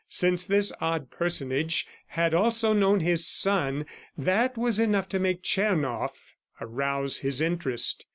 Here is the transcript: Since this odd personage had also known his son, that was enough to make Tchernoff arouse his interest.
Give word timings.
Since 0.09 0.45
this 0.45 0.71
odd 0.81 1.11
personage 1.11 1.85
had 2.07 2.33
also 2.33 2.73
known 2.73 3.01
his 3.01 3.23
son, 3.27 3.85
that 4.17 4.57
was 4.57 4.79
enough 4.79 5.07
to 5.09 5.19
make 5.19 5.43
Tchernoff 5.43 6.35
arouse 6.59 7.19
his 7.19 7.39
interest. 7.39 8.07